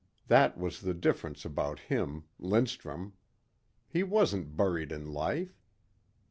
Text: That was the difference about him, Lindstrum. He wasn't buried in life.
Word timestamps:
That 0.29 0.57
was 0.57 0.81
the 0.81 0.95
difference 0.95 1.45
about 1.45 1.77
him, 1.81 2.23
Lindstrum. 2.39 3.13
He 3.87 4.01
wasn't 4.01 4.57
buried 4.57 4.91
in 4.91 5.13
life. 5.13 5.61